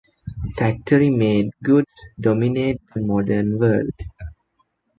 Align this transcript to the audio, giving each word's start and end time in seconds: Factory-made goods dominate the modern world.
Factory-made 0.57 1.51
goods 1.61 1.85
dominate 2.19 2.81
the 2.95 3.01
modern 3.01 3.59
world. 3.59 3.91